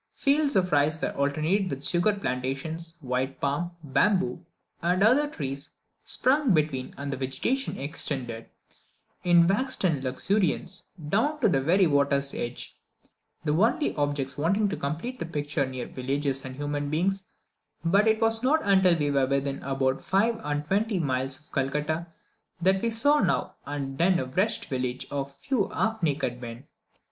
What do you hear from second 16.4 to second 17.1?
and human